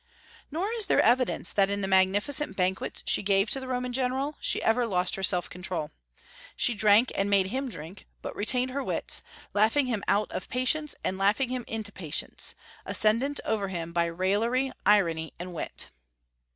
Nor 0.49 0.71
is 0.71 0.87
there 0.87 0.99
evidence 0.99 1.53
that 1.53 1.69
in 1.69 1.81
the 1.81 1.87
magnificent 1.87 2.57
banquets 2.57 3.03
she 3.05 3.21
gave 3.21 3.51
to 3.51 3.59
the 3.59 3.67
Roman 3.67 3.93
general 3.93 4.35
she 4.41 4.59
ever 4.63 4.87
lost 4.87 5.13
her 5.13 5.21
self 5.21 5.47
control. 5.47 5.91
She 6.55 6.73
drank, 6.73 7.11
and 7.13 7.29
made 7.29 7.51
him 7.51 7.69
drink, 7.69 8.07
but 8.23 8.35
retained 8.35 8.71
her 8.71 8.83
wits, 8.83 9.21
"laughing 9.53 9.85
him 9.85 10.03
out 10.07 10.31
of 10.31 10.49
patience 10.49 10.95
and 11.03 11.19
laughing 11.19 11.49
him 11.49 11.63
into 11.67 11.91
patience," 11.91 12.55
ascendant 12.83 13.39
over 13.45 13.67
him 13.67 13.93
by 13.93 14.05
raillery, 14.05 14.71
irony, 14.87 15.33
and 15.39 15.53
wit. 15.53 15.89